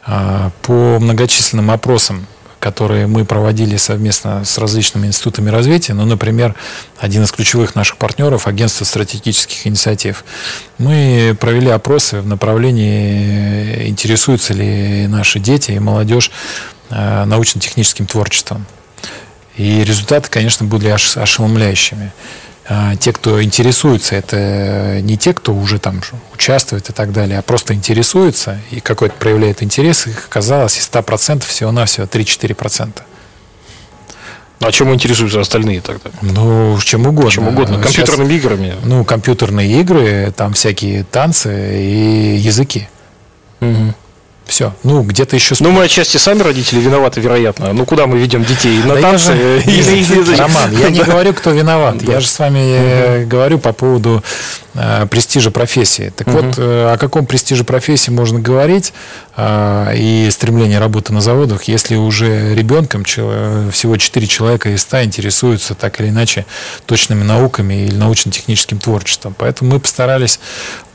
[0.07, 2.25] э, по многочисленным опросам,
[2.63, 6.55] которые мы проводили совместно с различными институтами развития, ну, например,
[6.97, 10.23] один из ключевых наших партнеров, Агентство стратегических инициатив,
[10.77, 16.31] мы провели опросы в направлении, интересуются ли наши дети и молодежь
[16.89, 18.65] э, научно-техническим творчеством.
[19.57, 22.13] И результаты, конечно, были ошеломляющими.
[22.65, 26.01] А, те, кто интересуется, это не те, кто уже там
[26.33, 31.45] участвует и так далее, а просто интересуется и какой-то проявляет интерес, их оказалось из 100%
[31.45, 33.01] всего-навсего 3-4%.
[34.61, 36.09] Ну, а чем интересуются остальные тогда?
[36.21, 37.31] Ну, чем угодно.
[37.31, 37.81] Чем угодно.
[37.81, 38.75] Компьютерными Сейчас, играми?
[38.85, 42.87] Ну, компьютерные игры, там всякие танцы и языки.
[43.59, 43.93] Угу.
[44.45, 44.73] Все.
[44.83, 45.55] Ну, где-то еще...
[45.59, 47.73] Ну, мы отчасти сами родители виноваты, вероятно.
[47.73, 48.77] Ну, куда мы ведем детей?
[48.83, 49.33] На да танцы?
[49.33, 50.35] Же...
[50.37, 52.01] Роман, я не говорю, кто виноват.
[52.01, 54.62] Я же с вами говорю по поводу э,
[55.09, 56.11] престижа профессии.
[56.15, 58.93] Так вот, э, о каком престиже профессии можно говорить
[59.35, 65.75] э, и стремление работы на заводах, если уже ребенком всего 4 человека из 100 интересуются
[65.75, 66.45] так или иначе
[66.85, 69.35] точными науками или научно-техническим творчеством.
[69.37, 70.39] Поэтому мы постарались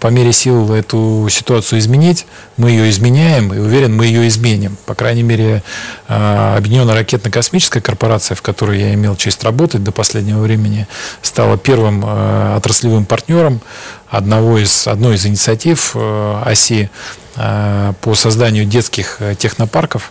[0.01, 2.27] по мере сил эту ситуацию изменить.
[2.57, 4.77] Мы ее изменяем и уверен, мы ее изменим.
[4.87, 5.63] По крайней мере,
[6.09, 10.87] э, Объединенная ракетно-космическая корпорация, в которой я имел честь работать до последнего времени,
[11.23, 13.61] стала первым э, отраслевым партнером
[14.09, 16.91] одного из, одной из инициатив э, оси
[17.35, 20.11] по созданию детских технопарков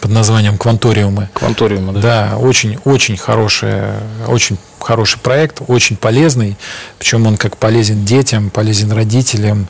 [0.00, 1.28] под названием «Кванториумы».
[1.34, 2.00] Кванториумы, да.
[2.00, 3.82] Да, очень, очень хороший,
[4.28, 6.56] очень хороший проект, очень полезный.
[6.98, 9.66] Причем он как полезен детям, полезен родителям,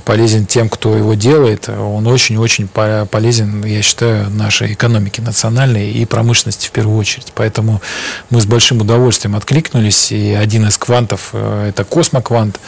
[0.00, 1.68] полезен тем, кто его делает.
[1.68, 7.32] Он очень-очень полезен, я считаю, нашей экономике национальной и промышленности в первую очередь.
[7.34, 7.82] Поэтому
[8.30, 10.10] мы с большим удовольствием откликнулись.
[10.10, 12.58] И один из квантов э,– это космоквант.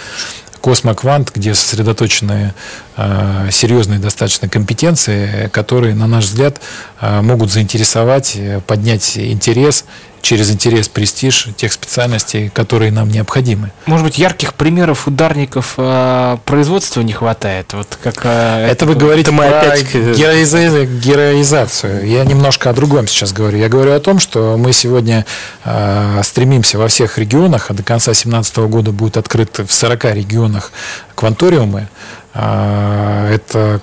[0.60, 2.54] Космоквант, где сосредоточены
[2.93, 6.60] э, серьезные достаточно компетенции, которые, на наш взгляд,
[7.00, 9.84] э, могут заинтересовать, э, поднять интерес
[10.24, 13.70] через интерес, престиж тех специальностей, которые нам необходимы.
[13.84, 17.74] Может быть, ярких примеров ударников э, производства не хватает?
[17.74, 19.94] Вот как, э, это, это вы говорите мы про опять...
[19.94, 20.86] героиза...
[20.86, 22.08] героизацию.
[22.08, 23.58] Я немножко о другом сейчас говорю.
[23.58, 25.26] Я говорю о том, что мы сегодня
[25.64, 30.72] э, стремимся во всех регионах, а до конца 2017 года будет открыт в 40 регионах
[31.14, 31.88] кванториумы.
[32.34, 33.80] Э, это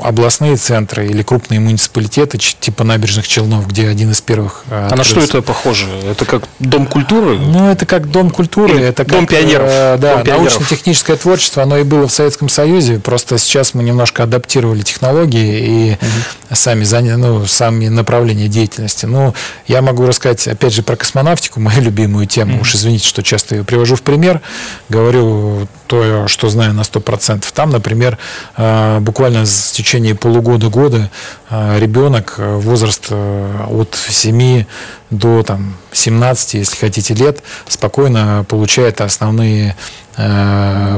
[0.00, 4.94] областные центры или крупные муниципалитеты типа набережных Челнов, где один из первых открылся.
[4.94, 5.86] А на что это похоже?
[6.04, 7.38] Это как дом культуры?
[7.38, 8.74] Ну, это как дом культуры.
[8.74, 9.68] Или это дом как, пионеров.
[9.68, 14.82] Э, да, научно-техническое творчество, оно и было в Советском Союзе, просто сейчас мы немножко адаптировали
[14.82, 16.54] технологии и угу.
[16.54, 19.06] сами, заняли, ну, сами направления деятельности.
[19.06, 19.34] Ну,
[19.66, 22.54] я могу рассказать, опять же, про космонавтику, мою любимую тему.
[22.54, 22.62] Угу.
[22.62, 24.40] Уж извините, что часто ее привожу в пример.
[24.88, 27.44] Говорю то, что знаю на 100%.
[27.52, 28.18] Там, например,
[28.56, 31.10] э, буквально с течение полугода-года
[31.50, 34.64] ребенок возраст от 7
[35.10, 39.74] до там, 17, если хотите, лет спокойно получает основные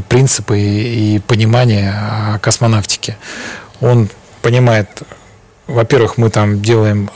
[0.08, 3.16] принципы и понимание о космонавтике.
[3.80, 4.08] Он
[4.42, 5.02] понимает,
[5.66, 7.10] во-первых, мы там делаем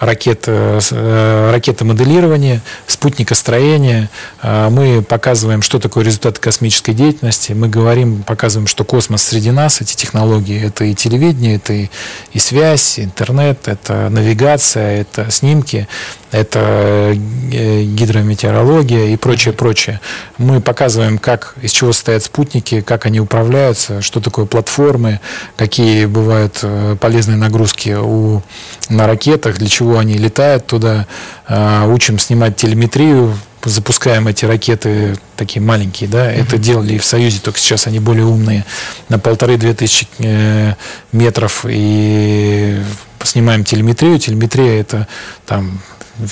[0.00, 4.08] ракет, э, э, ракетомоделирования, спутникостроения.
[4.42, 7.52] Э, мы показываем, что такое результаты космической деятельности.
[7.52, 11.90] Мы говорим, показываем, что космос среди нас, эти технологии, это и телевидение, это и,
[12.32, 15.86] и связь, интернет, это навигация, это снимки,
[16.30, 20.00] это гидрометеорология и прочее, прочее.
[20.38, 25.20] Мы показываем, как, из чего состоят спутники, как они управляются, что такое платформы,
[25.56, 26.64] какие бывают
[27.00, 28.42] полезные нагрузки у,
[28.88, 31.06] на ракетах, для чего они летают туда,
[31.46, 33.34] а, учим снимать телеметрию,
[33.68, 38.24] запускаем эти ракеты такие маленькие, да, это делали и в Союзе, только сейчас они более
[38.24, 38.64] умные,
[39.08, 40.74] на полторы-две тысячи э,
[41.12, 42.80] метров и
[43.22, 44.18] снимаем телеметрию.
[44.18, 45.06] Телеметрия это
[45.46, 45.80] там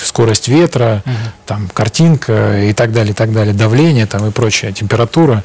[0.01, 1.15] скорость ветра, угу.
[1.45, 5.43] там картинка и так далее, и так далее, давление там и прочее, температура.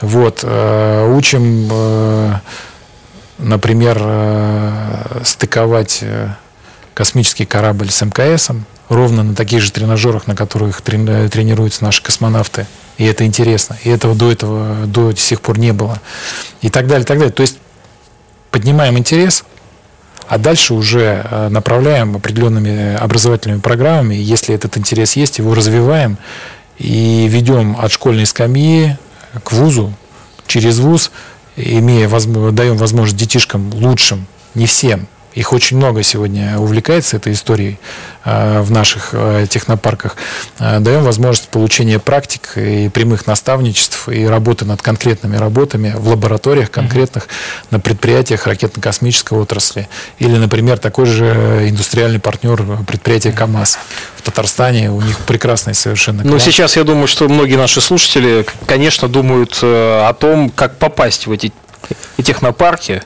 [0.00, 2.34] Вот, э, учим, э,
[3.38, 4.00] например,
[5.24, 6.04] стыковать
[6.94, 8.50] космический корабль с МКС,
[8.88, 12.66] ровно на таких же тренажерах, на которых тренируются наши космонавты.
[12.98, 13.76] И это интересно.
[13.84, 16.00] И этого до этого до сих пор не было.
[16.60, 17.32] И так далее, и так далее.
[17.32, 17.58] То есть
[18.50, 19.44] поднимаем интерес,
[20.28, 24.14] а дальше уже э, направляем определенными образовательными программами.
[24.14, 26.18] Если этот интерес есть, его развиваем
[26.78, 28.96] и ведем от школьной скамьи
[29.42, 29.92] к вузу,
[30.46, 31.10] через вуз,
[31.56, 32.08] имея,
[32.52, 37.78] даем возможность детишкам лучшим, не всем, их очень много сегодня увлекается этой историей
[38.24, 40.16] э, в наших э, технопарках.
[40.58, 46.70] Э, даем возможность получения практик и прямых наставничеств и работы над конкретными работами в лабораториях
[46.70, 47.28] конкретных
[47.70, 49.88] на предприятиях ракетно-космической отрасли.
[50.18, 53.78] Или, например, такой же индустриальный партнер предприятия КАМАЗ
[54.16, 54.90] в Татарстане.
[54.90, 60.12] У них прекрасный совершенно Ну, сейчас я думаю, что многие наши слушатели, конечно, думают о
[60.18, 61.52] том, как попасть в эти
[62.22, 63.02] технопарки,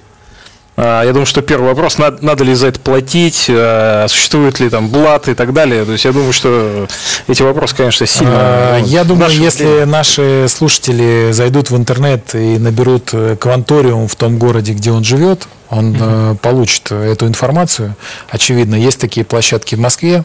[0.76, 4.88] я думаю, что первый вопрос, надо, надо ли за это платить, а, существует ли там
[4.88, 5.84] блат и так далее.
[5.84, 6.86] То есть я думаю, что
[7.28, 8.32] эти вопросы, конечно, сильно...
[8.34, 9.86] А, я думаю, если время.
[9.86, 15.48] наши слушатели зайдут в интернет и наберут э, кванториум в том городе, где он живет,
[15.70, 16.36] он угу.
[16.36, 17.96] получит эту информацию.
[18.28, 20.24] Очевидно, есть такие площадки в Москве.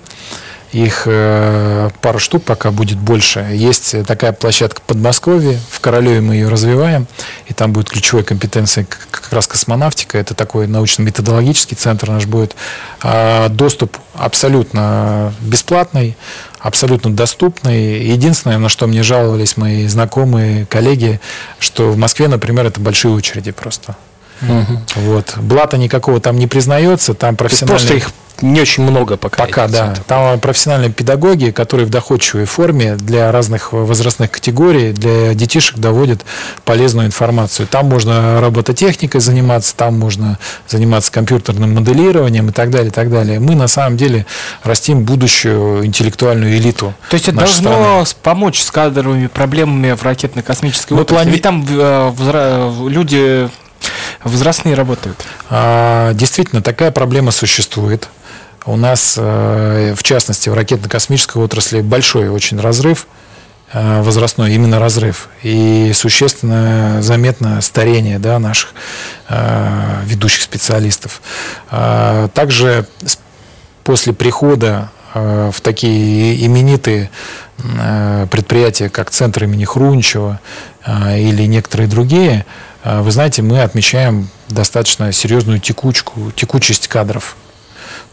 [0.72, 3.46] Их э, пару штук пока будет больше.
[3.52, 7.08] Есть такая площадка в Подмосковье, в Королеве мы ее развиваем,
[7.48, 10.18] и там будет ключевой компетенция как раз космонавтика.
[10.18, 12.56] Это такой научно-методологический центр наш будет.
[13.02, 16.16] А доступ абсолютно бесплатный,
[16.60, 18.06] абсолютно доступный.
[18.06, 21.20] Единственное, на что мне жаловались мои знакомые, коллеги,
[21.60, 23.98] что в Москве, например, это большие очереди просто.
[24.42, 24.80] Угу.
[24.96, 25.34] Вот.
[25.38, 27.78] Блата никакого там не признается, там профессиональные...
[27.78, 29.46] Просто их не очень много пока.
[29.46, 29.94] Пока, да.
[30.08, 36.22] Там профессиональные педагоги, которые в доходчивой форме для разных возрастных категорий, для детишек доводят
[36.66, 37.68] полезную информацию.
[37.68, 43.40] Там можно робототехникой заниматься, там можно заниматься компьютерным моделированием и так далее, и так далее.
[43.40, 44.26] Мы на самом деле
[44.64, 46.94] растим будущую интеллектуальную элиту.
[47.10, 48.22] То есть это должно страны.
[48.24, 51.16] помочь с кадровыми проблемами в ракетно-космической отрасли?
[51.16, 51.32] Плани...
[51.32, 53.50] Ведь там э, люди
[54.24, 55.18] возрастные работают.
[55.50, 58.10] А, действительно, такая проблема существует.
[58.66, 63.08] У нас, э, в частности, в ракетно-космической отрасли большой очень разрыв
[63.74, 65.30] э, возрастной, именно разрыв.
[65.42, 68.74] И существенно заметно старение да, наших
[69.30, 71.22] э, ведущих специалистов.
[71.70, 72.86] Также
[73.84, 77.10] после прихода в такие именитые
[77.58, 80.40] предприятия, как Центр имени Хрунчева
[80.88, 82.46] или некоторые другие,
[82.84, 87.36] вы знаете, мы отмечаем достаточно серьезную текучку, текучесть кадров.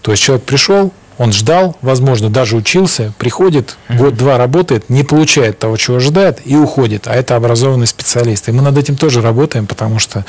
[0.02, 5.76] То есть человек пришел, он ждал, возможно, даже учился, приходит, год-два работает, не получает того,
[5.76, 7.08] чего ожидает, и уходит.
[7.08, 8.48] А это образованный специалист.
[8.48, 10.24] И мы над этим тоже работаем, потому что,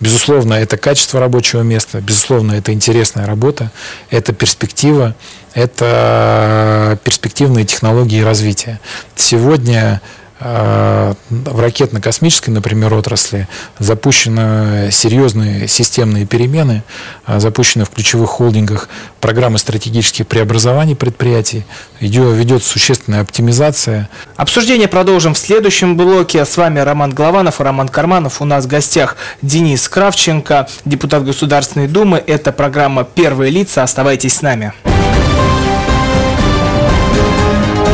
[0.00, 3.70] безусловно, это качество рабочего места, безусловно, это интересная работа,
[4.10, 5.14] это перспектива,
[5.54, 8.80] это перспективные технологии развития.
[9.14, 16.82] Сегодня Э, в ракетно-космической, например, отрасли запущены серьезные системные перемены,
[17.26, 18.88] э, запущены в ключевых холдингах
[19.20, 21.64] программы стратегических преобразований предприятий,
[22.00, 24.08] идет, ведет существенная оптимизация.
[24.36, 26.44] Обсуждение продолжим в следующем блоке.
[26.44, 28.42] С вами Роман Голованов и Роман Карманов.
[28.42, 32.22] У нас в гостях Денис Кравченко, депутат Государственной Думы.
[32.26, 33.82] Это программа «Первые лица».
[33.82, 34.72] Оставайтесь с нами.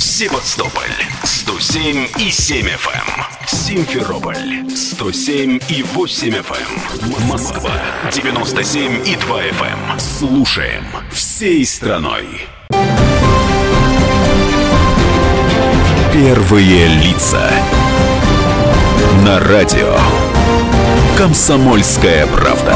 [0.00, 0.88] Севастополь
[1.24, 3.46] 107 и 7 FM.
[3.46, 7.26] Симферополь 107 и 8 FM.
[7.26, 7.72] Москва
[8.10, 9.98] 97 и 2 FM.
[10.00, 12.24] Слушаем всей страной.
[16.14, 17.50] Первые лица.
[19.22, 19.98] На радио.
[21.18, 22.74] Комсомольская правда.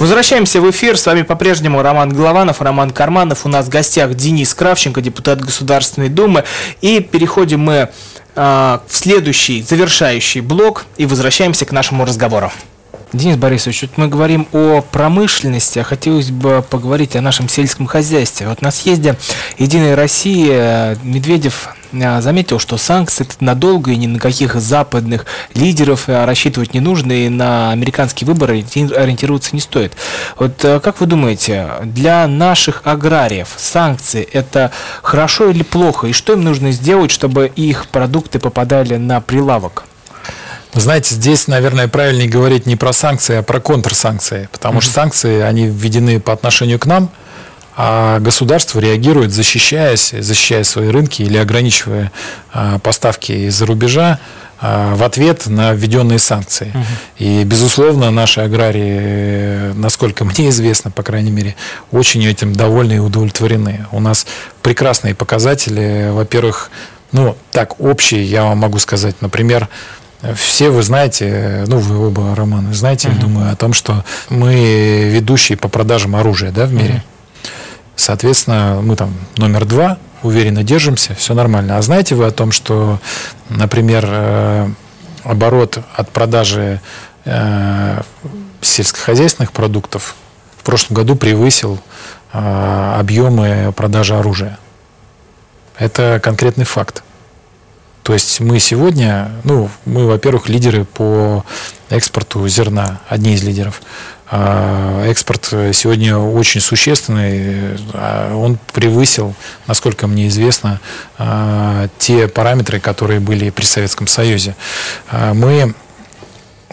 [0.00, 0.96] Возвращаемся в эфир.
[0.96, 3.44] С вами по-прежнему Роман Голованов, Роман Карманов.
[3.44, 6.44] У нас в гостях Денис Кравченко, депутат Государственной Думы.
[6.80, 7.90] И переходим мы
[8.34, 12.50] э, в следующий, завершающий блок и возвращаемся к нашему разговору.
[13.12, 18.48] Денис Борисович, вот мы говорим о промышленности, а хотелось бы поговорить о нашем сельском хозяйстве.
[18.48, 19.16] Вот на съезде
[19.58, 26.74] «Единой России» Медведев заметил, что санкции надолго и ни на каких западных лидеров э, рассчитывать
[26.74, 29.94] не нужно, и на американские выборы ориентироваться не стоит.
[30.36, 34.70] Вот как вы думаете, для наших аграриев санкции это
[35.02, 39.84] хорошо или плохо, и что им нужно сделать, чтобы их продукты попадали на прилавок?
[40.72, 44.48] Знаете, здесь, наверное, правильнее говорить не про санкции, а про контрсанкции.
[44.52, 44.82] Потому mm-hmm.
[44.82, 47.10] что санкции, они введены по отношению к нам,
[47.76, 52.10] а государство реагирует, защищаясь, защищая свои рынки или ограничивая
[52.52, 54.18] а, поставки из-за рубежа
[54.60, 56.72] а, в ответ на введенные санкции.
[56.74, 56.84] Угу.
[57.18, 61.56] И, безусловно, наши аграрии, насколько мне известно, по крайней мере,
[61.92, 63.86] очень этим довольны и удовлетворены.
[63.92, 64.26] У нас
[64.62, 66.10] прекрасные показатели.
[66.10, 66.70] Во-первых,
[67.12, 69.68] ну, так, общие, я вам могу сказать, например,
[70.36, 73.14] все вы знаете, ну вы оба, Роман, знаете, uh-huh.
[73.14, 77.02] я думаю, о том, что мы ведущие по продажам оружия да, в мире.
[77.02, 77.19] Uh-huh.
[77.96, 81.76] Соответственно, мы там номер два, уверенно держимся, все нормально.
[81.76, 82.98] А знаете вы о том, что,
[83.48, 84.68] например, э,
[85.24, 86.80] оборот от продажи
[87.24, 88.00] э,
[88.60, 90.14] сельскохозяйственных продуктов
[90.58, 91.80] в прошлом году превысил
[92.32, 94.58] э, объемы продажи оружия?
[95.78, 97.02] Это конкретный факт.
[98.02, 101.44] То есть мы сегодня, ну, мы, во-первых, лидеры по
[101.90, 103.82] экспорту зерна, одни из лидеров.
[104.30, 107.76] А экспорт сегодня очень существенный.
[107.94, 109.34] А он превысил,
[109.66, 110.80] насколько мне известно,
[111.18, 114.54] а, те параметры, которые были при Советском Союзе.
[115.10, 115.74] Мы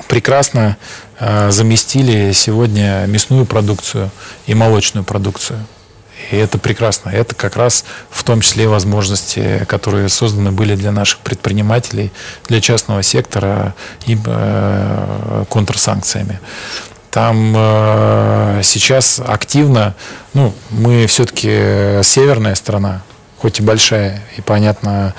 [0.08, 0.78] прекрасно
[1.50, 4.12] заместили сегодня мясную продукцию
[4.46, 5.66] и молочную продукцию.
[6.32, 7.10] И это прекрасно.
[7.10, 12.12] Это как раз в том числе возможности, которые созданы были для наших предпринимателей,
[12.48, 16.40] для частного сектора и э, контрсанкциями.
[17.18, 19.96] Там э, сейчас активно,
[20.36, 23.02] ну, мы все-таки северная страна,
[23.40, 25.16] хоть и большая, и понятно,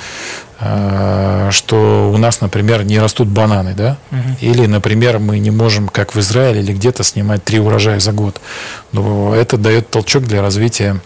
[0.61, 3.97] э, что у нас, например, не растут бананы, да?
[4.13, 4.37] Угу.
[4.43, 8.41] Или, например, мы не можем, как в Израиле или где-то, снимать три урожая за год.
[8.93, 11.01] Но это дает толчок для развития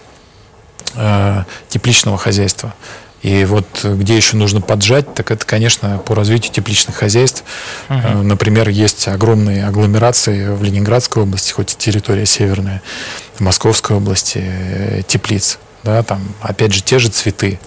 [0.94, 2.74] э, тепличного хозяйства.
[3.22, 7.44] И вот где еще нужно поджать, так это, конечно, по развитию тепличных хозяйств.
[7.88, 8.22] Uh-huh.
[8.22, 12.82] Например, есть огромные агломерации в Ленинградской области, хоть и территория северная,
[13.36, 15.58] в Московской области теплиц.
[15.84, 17.58] Да, там, опять же, те же цветы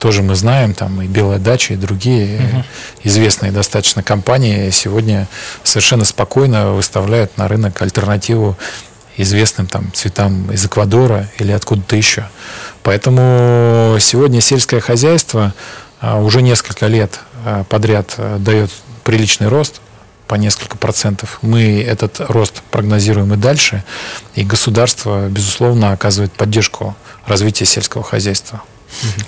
[0.00, 2.64] тоже мы знаем, там и Белая дача, и другие угу.
[3.04, 5.28] известные достаточно компании сегодня
[5.62, 8.56] совершенно спокойно выставляют на рынок альтернативу
[9.22, 12.28] известным там цветам из Эквадора или откуда-то еще.
[12.82, 15.54] Поэтому сегодня сельское хозяйство
[16.00, 18.70] а, уже несколько лет а, подряд а, дает
[19.04, 19.80] приличный рост
[20.26, 21.38] по несколько процентов.
[21.42, 23.84] Мы этот рост прогнозируем и дальше,
[24.34, 26.94] и государство, безусловно, оказывает поддержку
[27.26, 28.62] развития сельского хозяйства.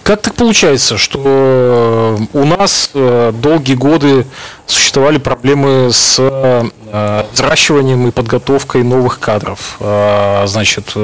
[0.03, 4.27] Как так получается, что э, у нас э, долгие годы
[4.67, 9.79] существовали проблемы с э, взращиванием и подготовкой новых кадров?
[10.47, 10.95] Значит,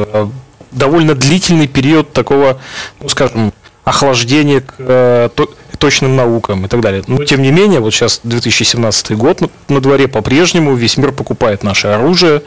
[0.73, 2.61] довольно длительный период такого,
[3.01, 3.53] ну, скажем,
[3.85, 5.31] охлаждения к
[5.79, 7.03] точным наукам и так далее.
[7.07, 11.89] Но тем не менее, вот сейчас 2017 год на дворе по-прежнему, весь мир покупает наше
[11.89, 12.43] оружие,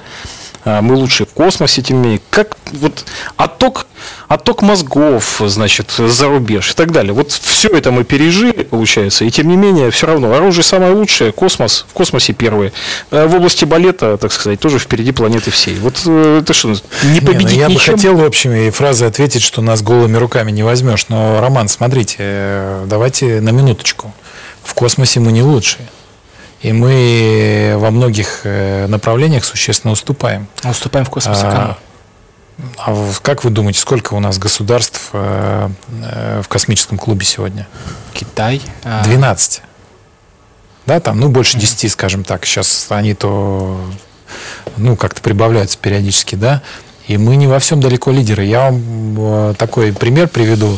[0.65, 2.21] мы лучшие в космосе, тем не менее.
[2.29, 3.05] Как вот
[3.37, 3.87] отток,
[4.27, 7.13] отток мозгов, значит, за рубеж и так далее.
[7.13, 11.31] Вот все это мы пережили, получается, и тем не менее, все равно оружие самое лучшее,
[11.31, 12.73] космос, в космосе первые.
[13.11, 15.75] А в области балета, так сказать, тоже впереди планеты всей.
[15.75, 17.93] Вот э, это что, не победить не, ну, Я ничем?
[17.93, 21.07] бы хотел, в общем, и фразой ответить, что нас голыми руками не возьмешь.
[21.09, 24.13] Но, Роман, смотрите, э, давайте на минуточку.
[24.63, 25.87] В космосе мы не лучшие.
[26.61, 30.47] И мы во многих э, направлениях существенно уступаем.
[30.63, 31.75] уступаем в космосе а, кому?
[32.77, 35.69] А как вы думаете, сколько у нас государств э,
[36.03, 37.67] э, в космическом клубе сегодня?
[38.13, 38.61] Китай.
[38.83, 39.61] 12.
[39.63, 39.67] А.
[40.85, 42.45] Да, там, ну, больше 10, скажем так.
[42.45, 43.79] Сейчас они то,
[44.77, 46.61] ну, как-то прибавляются периодически, да.
[47.07, 48.45] И мы не во всем далеко лидеры.
[48.45, 50.77] Я вам такой пример приведу.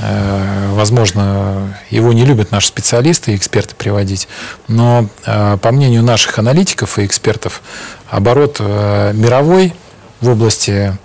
[0.00, 4.28] Возможно, его не любят наши специалисты и эксперты приводить,
[4.66, 7.60] но по мнению наших аналитиков и экспертов,
[8.10, 9.74] оборот мировой
[10.20, 10.96] в области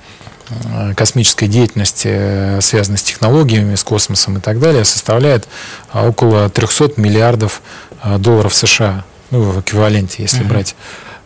[0.49, 5.47] э, космической деятельности, э, связанной с технологиями, с космосом и так далее, составляет
[5.93, 7.61] около 300 миллиардов
[8.03, 10.47] э, долларов США, ну, в эквиваленте, если mm-hmm.
[10.47, 10.75] брать.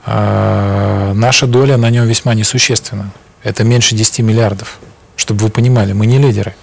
[0.06, 3.12] А, наша доля на нем весьма несущественна.
[3.44, 4.80] Это меньше 10 миллиардов.
[5.16, 6.56] Чтобы вы понимали, мы не лидеры.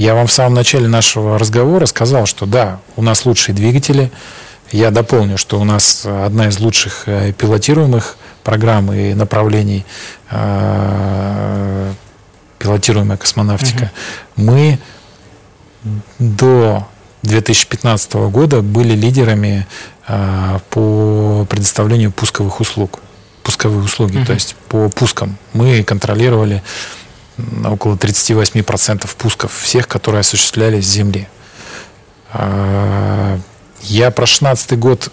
[0.00, 4.10] Я вам в самом начале нашего разговора сказал, что да, у нас лучшие двигатели.
[4.72, 7.04] Я дополню, что у нас одна из лучших
[7.36, 9.84] пилотируемых программ и направлений
[10.30, 11.92] э,
[12.58, 13.92] пилотируемая космонавтика,
[14.38, 14.46] угу.
[14.46, 14.78] мы
[16.18, 16.88] до
[17.22, 19.66] 2015 года были лидерами
[20.08, 23.00] э, по предоставлению пусковых услуг,
[23.42, 24.24] пусковые услуги, угу.
[24.24, 25.36] то есть по пускам.
[25.52, 26.62] Мы контролировали
[27.64, 31.28] около 38% пусков всех, которые осуществлялись с Земли.
[32.32, 33.38] Э,
[33.82, 35.10] я про 16 год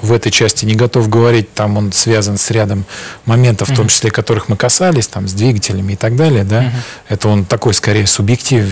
[0.00, 2.84] в этой части не готов говорить, там он связан с рядом
[3.26, 6.70] моментов, в том числе которых мы касались, там с двигателями и так далее, да, uh-huh.
[7.08, 8.66] это он такой скорее субъектив,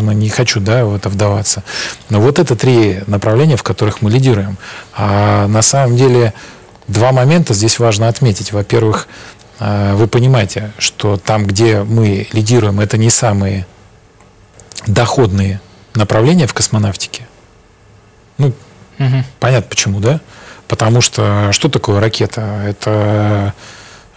[0.00, 1.62] ну, не хочу, да, в это вдаваться.
[2.10, 4.58] Но вот это три направления, в которых мы лидируем.
[4.92, 6.34] А на самом деле
[6.88, 8.52] два момента здесь важно отметить.
[8.52, 9.08] Во-первых,
[9.60, 13.66] вы понимаете, что там, где мы лидируем, это не самые
[14.86, 15.60] доходные
[15.94, 17.26] направления в космонавтике.
[18.38, 18.48] Ну,
[18.98, 19.24] угу.
[19.40, 20.20] понятно почему, да?
[20.68, 22.62] Потому что что такое ракета?
[22.66, 23.54] Это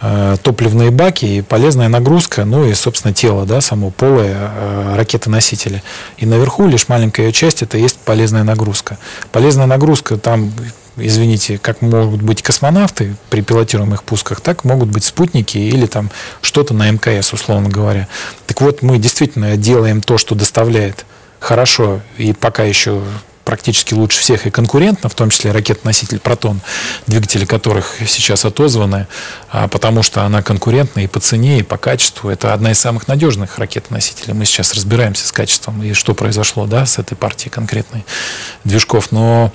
[0.00, 5.82] э, топливные баки и полезная нагрузка, ну и, собственно, тело, да, само полое э, ракеты-носители.
[6.16, 8.98] И наверху лишь маленькая ее часть, это есть полезная нагрузка.
[9.30, 10.52] Полезная нагрузка там,
[11.00, 16.10] извините, как могут быть космонавты при пилотируемых пусках, так могут быть спутники или там
[16.42, 18.08] что-то на МКС, условно говоря.
[18.46, 21.04] Так вот, мы действительно делаем то, что доставляет
[21.40, 23.02] хорошо и пока еще
[23.48, 26.60] практически лучше всех и конкурентно, в том числе ракет-носитель «Протон»,
[27.06, 29.06] двигатели которых сейчас отозваны,
[29.50, 32.28] а, потому что она конкурентна и по цене, и по качеству.
[32.28, 34.34] Это одна из самых надежных ракет-носителей.
[34.34, 38.04] Мы сейчас разбираемся с качеством и что произошло да, с этой партией конкретной
[38.64, 39.12] движков.
[39.12, 39.50] Но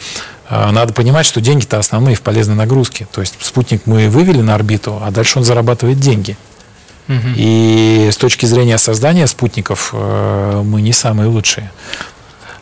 [0.49, 3.07] а, надо понимать, что деньги-то основные в полезной нагрузке.
[3.11, 6.35] То есть спутник мы вывели на орбиту, а дальше он зарабатывает деньги.
[7.35, 11.69] И с точки зрения создания спутников э, мы не самые лучшие.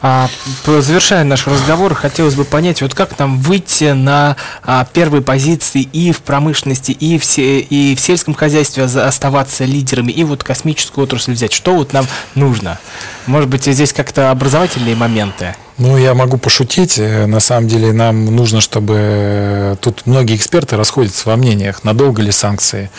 [0.01, 0.29] А,
[0.65, 6.11] завершая наш разговор, хотелось бы понять, вот как нам выйти на а, первые позиции и
[6.11, 11.33] в промышленности, и в, се, и в сельском хозяйстве оставаться лидерами, и вот космическую отрасль
[11.33, 11.53] взять.
[11.53, 12.79] Что вот нам нужно?
[13.27, 15.55] Может быть, здесь как-то образовательные моменты?
[15.77, 16.99] Ну, я могу пошутить.
[16.99, 18.95] Э, на самом деле нам нужно, чтобы...
[18.97, 22.91] Э, тут многие эксперты расходятся во мнениях, надолго ли санкции,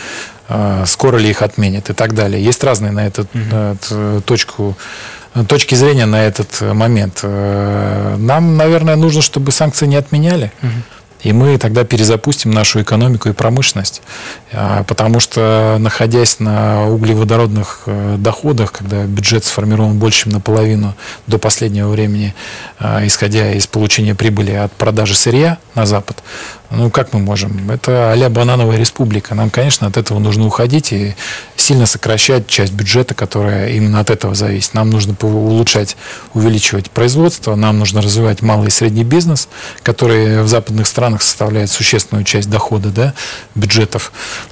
[0.49, 2.43] э, скоро ли их отменят и так далее.
[2.43, 4.21] Есть разные на эту угу.
[4.21, 4.75] точку
[5.47, 7.19] точки зрения на этот момент.
[7.23, 10.51] Э, нам, наверное, нужно, чтобы санкции не отменяли.
[10.61, 10.71] Угу.
[11.23, 14.01] И мы тогда перезапустим нашу экономику и промышленность.
[14.51, 20.95] А, потому что, находясь на углеводородных э, доходах, когда бюджет сформирован больше, чем наполовину
[21.27, 22.35] до последнего времени,
[22.77, 26.21] а, исходя из получения прибыли от продажи сырья на Запад,
[26.75, 27.69] ну, как мы можем?
[27.69, 29.35] Это а банановая республика.
[29.35, 31.15] Нам, конечно, от этого нужно уходить и
[31.55, 34.73] сильно сокращать часть бюджета, которая именно от этого зависит.
[34.73, 35.95] Нам нужно улучшать,
[36.33, 39.49] увеличивать производство, нам нужно развивать малый и средний бизнес,
[39.83, 43.13] который в западных странах составляет существенную часть дохода да,
[43.53, 44.11] бюджетов.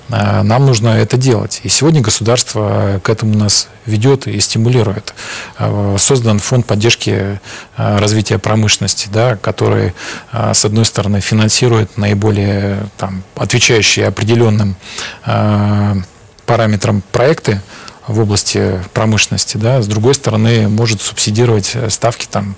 [0.09, 1.61] А, нам нужно это делать.
[1.63, 5.13] И сегодня государство к этому нас ведет и стимулирует.
[5.57, 7.39] А, создан фонд поддержки
[7.77, 9.93] а, развития промышленности, да, который,
[10.31, 14.75] с одной стороны, финансирует наиболее там, отвечающие определенным
[16.45, 17.61] параметрам проекты,
[18.11, 22.55] в области промышленности, да, с другой стороны, может субсидировать ставки там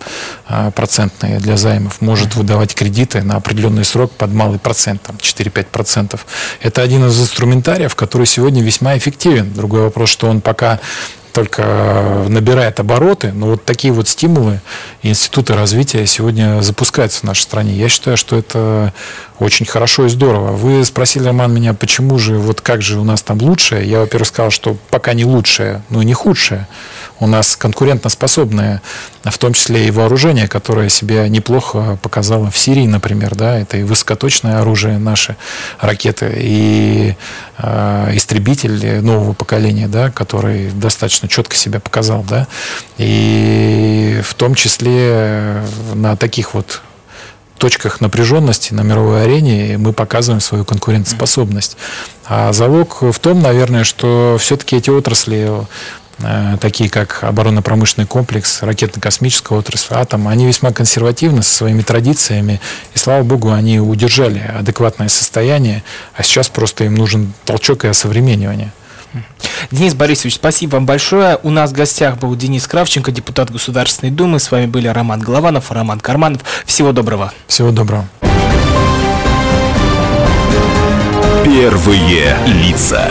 [0.48, 6.20] а, процентные для займов, может выдавать кредиты на определенный срок под малый процент, там 4-5%.
[6.62, 9.54] Это один из инструментариев, который сегодня весьма эффективен.
[9.54, 10.80] Другой вопрос, что он пока
[11.34, 14.62] только набирает обороты, но вот такие вот стимулы
[15.02, 17.74] институты развития сегодня запускаются в нашей стране.
[17.74, 18.94] Я считаю, что это
[19.40, 20.52] очень хорошо и здорово.
[20.52, 23.90] Вы спросили, Роман, меня, почему же, вот как же у нас там лучшее?
[23.90, 26.68] Я, во-первых, сказал, что пока не лучшее, но и не худшее.
[27.20, 28.82] У нас конкурентоспособное,
[29.24, 33.84] в том числе и вооружение, которое себя неплохо показало в Сирии, например, да, это и
[33.84, 35.36] высокоточное оружие наши
[35.80, 37.16] ракеты, и
[37.58, 42.48] э, истребитель нового поколения, да, который достаточно четко себя показал, да,
[42.98, 46.82] и в том числе на таких вот
[47.64, 51.78] точках напряженности на мировой арене мы показываем свою конкурентоспособность.
[52.26, 55.64] А залог в том, наверное, что все-таки эти отрасли э,
[56.60, 62.62] такие как оборонно-промышленный комплекс, ракетно-космическая отрасль, атом, они весьма консервативны со своими традициями,
[62.94, 65.84] и, слава богу, они удержали адекватное состояние,
[66.16, 68.72] а сейчас просто им нужен толчок и осовременивание.
[69.72, 71.40] Денис Борисович, спасибо вам большое.
[71.44, 74.40] У нас в гостях был Денис Кравченко, депутат Государственной Думы.
[74.40, 76.42] С вами были Роман Голованов, Роман Карманов.
[76.66, 77.32] Всего доброго.
[77.48, 78.08] Всего доброго.
[81.46, 83.08] Первые лица.